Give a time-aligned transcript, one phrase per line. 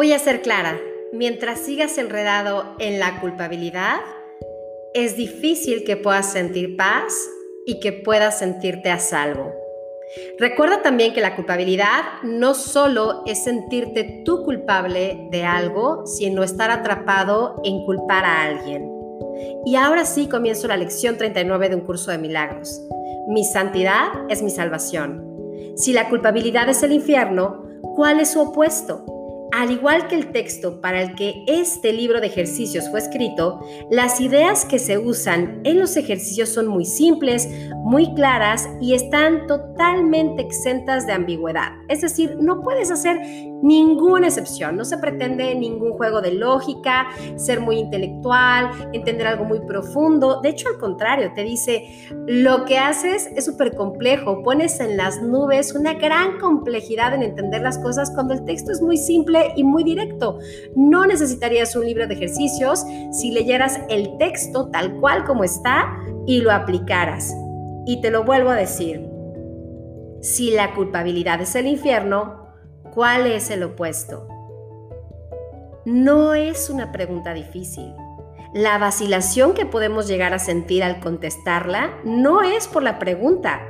[0.00, 0.80] Voy a ser clara,
[1.12, 4.00] mientras sigas enredado en la culpabilidad,
[4.94, 7.12] es difícil que puedas sentir paz
[7.66, 9.52] y que puedas sentirte a salvo.
[10.38, 16.70] Recuerda también que la culpabilidad no solo es sentirte tú culpable de algo, sino estar
[16.70, 18.90] atrapado en culpar a alguien.
[19.66, 22.80] Y ahora sí comienzo la lección 39 de un curso de milagros.
[23.28, 25.26] Mi santidad es mi salvación.
[25.76, 29.04] Si la culpabilidad es el infierno, ¿cuál es su opuesto?
[29.52, 34.20] Al igual que el texto para el que este libro de ejercicios fue escrito, las
[34.20, 37.48] ideas que se usan en los ejercicios son muy simples,
[37.84, 41.72] muy claras y están totalmente exentas de ambigüedad.
[41.88, 43.18] Es decir, no puedes hacer
[43.62, 49.60] ninguna excepción, no se pretende ningún juego de lógica, ser muy intelectual, entender algo muy
[49.60, 50.40] profundo.
[50.40, 51.84] De hecho, al contrario, te dice,
[52.26, 57.62] lo que haces es súper complejo, pones en las nubes una gran complejidad en entender
[57.62, 60.38] las cosas cuando el texto es muy simple y muy directo.
[60.74, 66.40] No necesitarías un libro de ejercicios si leyeras el texto tal cual como está y
[66.40, 67.34] lo aplicaras.
[67.86, 69.08] Y te lo vuelvo a decir,
[70.20, 72.39] si la culpabilidad es el infierno,
[72.94, 74.26] ¿cuál es el opuesto?
[75.84, 77.94] No es una pregunta difícil.
[78.52, 83.60] La vacilación que podemos llegar a sentir al contestarla no es por la pregunta,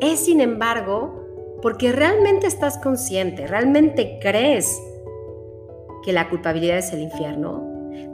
[0.00, 1.26] es sin embargo
[1.62, 4.80] porque realmente estás consciente, realmente crees
[6.02, 7.66] que la culpabilidad es el infierno?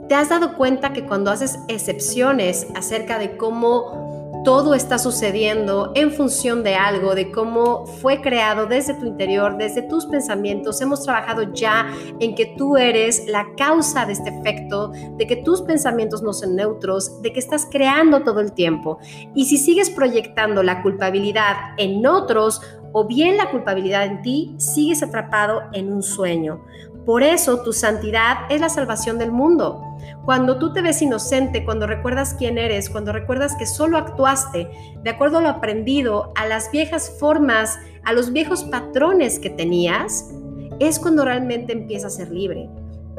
[0.09, 4.04] ¿Te has dado cuenta que cuando haces excepciones acerca de cómo
[4.45, 9.81] todo está sucediendo en función de algo, de cómo fue creado desde tu interior, desde
[9.81, 15.25] tus pensamientos, hemos trabajado ya en que tú eres la causa de este efecto, de
[15.25, 18.99] que tus pensamientos no son neutros, de que estás creando todo el tiempo.
[19.33, 22.61] Y si sigues proyectando la culpabilidad en otros,
[22.97, 26.63] o bien la culpabilidad en ti, sigues atrapado en un sueño.
[27.05, 29.94] Por eso tu santidad es la salvación del mundo.
[30.25, 34.67] Cuando tú te ves inocente, cuando recuerdas quién eres, cuando recuerdas que solo actuaste
[35.03, 40.31] de acuerdo a lo aprendido, a las viejas formas, a los viejos patrones que tenías,
[40.79, 42.67] es cuando realmente empiezas a ser libre.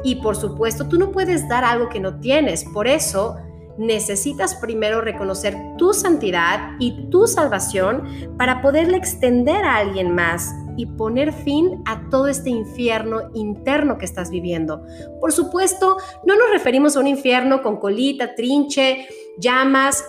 [0.03, 2.65] Y por supuesto, tú no puedes dar algo que no tienes.
[2.65, 3.37] Por eso,
[3.77, 10.85] necesitas primero reconocer tu santidad y tu salvación para poderle extender a alguien más y
[10.85, 14.85] poner fin a todo este infierno interno que estás viviendo.
[15.19, 19.07] Por supuesto, no nos referimos a un infierno con colita, trinche,
[19.39, 20.03] llamas,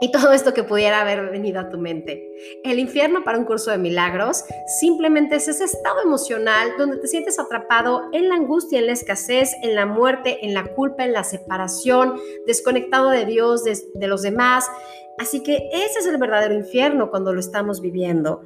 [0.00, 2.32] y todo esto que pudiera haber venido a tu mente.
[2.64, 4.44] El infierno para un curso de milagros
[4.80, 9.52] simplemente es ese estado emocional donde te sientes atrapado en la angustia, en la escasez,
[9.62, 14.70] en la muerte, en la culpa, en la separación, desconectado de Dios, de, los demás.
[15.18, 18.40] Así que ese es el verdadero infierno cuando lo estamos viviendo.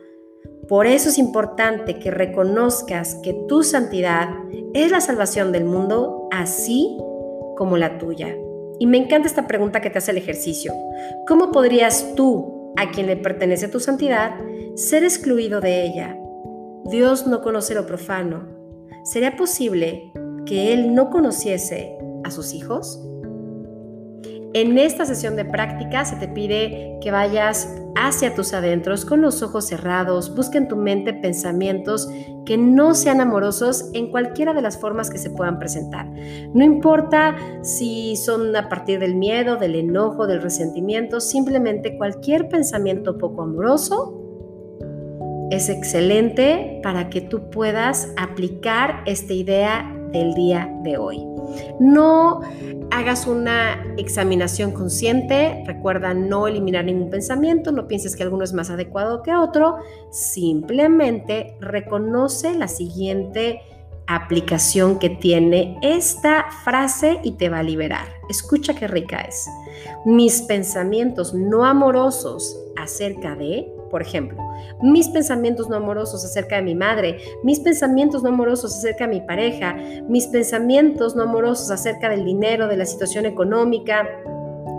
[0.69, 4.29] Por eso es importante que reconozcas que tu santidad
[4.73, 6.97] es la salvación del mundo, así
[7.57, 8.35] como la tuya.
[8.79, 10.73] Y me encanta esta pregunta que te hace el ejercicio.
[11.27, 14.35] ¿Cómo podrías tú, a quien le pertenece tu santidad,
[14.75, 16.19] ser excluido de ella?
[16.87, 18.49] Dios no conoce lo profano.
[19.05, 20.13] ¿Sería posible
[20.47, 23.01] que Él no conociese a sus hijos?
[24.55, 29.43] En esta sesión de práctica se te pide que vayas hacia tus adentros con los
[29.43, 32.09] ojos cerrados, busca en tu mente pensamientos
[32.47, 36.09] que no sean amorosos en cualquiera de las formas que se puedan presentar.
[36.55, 43.19] No importa si son a partir del miedo, del enojo, del resentimiento, simplemente cualquier pensamiento
[43.19, 44.21] poco amoroso
[45.51, 51.34] es excelente para que tú puedas aplicar esta idea del día de hoy.
[51.81, 52.41] No
[52.91, 58.71] hagas una examinación consciente, recuerda no eliminar ningún pensamiento, no pienses que alguno es más
[58.71, 59.79] adecuado que otro,
[60.11, 63.61] simplemente reconoce la siguiente
[64.07, 68.07] aplicación que tiene esta frase y te va a liberar.
[68.29, 69.49] Escucha qué rica es.
[70.05, 74.43] Mis pensamientos no amorosos acerca de por ejemplo,
[74.83, 79.21] mis pensamientos no amorosos acerca de mi madre, mis pensamientos no amorosos acerca de mi
[79.21, 79.77] pareja,
[80.09, 84.09] mis pensamientos no amorosos acerca del dinero, de la situación económica,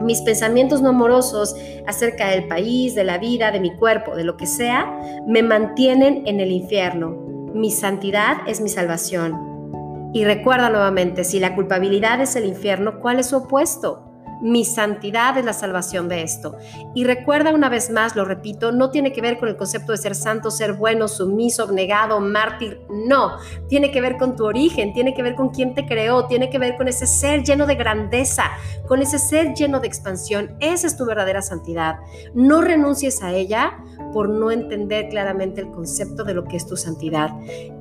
[0.01, 1.55] mis pensamientos no amorosos
[1.87, 6.23] acerca del país, de la vida, de mi cuerpo, de lo que sea, me mantienen
[6.25, 7.11] en el infierno.
[7.53, 10.11] Mi santidad es mi salvación.
[10.11, 14.11] Y recuerda nuevamente, si la culpabilidad es el infierno, ¿cuál es su opuesto?
[14.41, 16.57] Mi santidad es la salvación de esto.
[16.93, 19.97] Y recuerda una vez más, lo repito, no tiene que ver con el concepto de
[19.97, 22.81] ser santo, ser bueno, sumiso, abnegado, mártir.
[22.89, 23.37] No,
[23.67, 26.59] tiene que ver con tu origen, tiene que ver con quién te creó, tiene que
[26.59, 28.51] ver con ese ser lleno de grandeza,
[28.87, 30.55] con ese ser lleno de expansión.
[30.59, 31.99] Esa es tu verdadera santidad.
[32.33, 33.77] No renuncies a ella
[34.13, 37.31] por no entender claramente el concepto de lo que es tu santidad.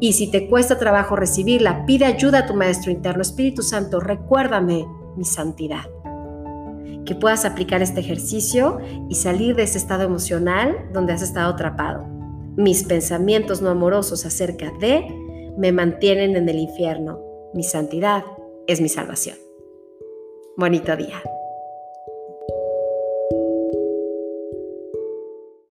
[0.00, 3.22] Y si te cuesta trabajo recibirla, pide ayuda a tu Maestro interno.
[3.22, 4.86] Espíritu Santo, recuérdame
[5.16, 5.84] mi santidad
[7.04, 8.78] que puedas aplicar este ejercicio
[9.08, 12.04] y salir de ese estado emocional donde has estado atrapado.
[12.56, 15.06] Mis pensamientos no amorosos acerca de
[15.58, 17.20] me mantienen en el infierno.
[17.52, 18.24] Mi santidad
[18.66, 19.36] es mi salvación.
[20.56, 21.22] Bonito día.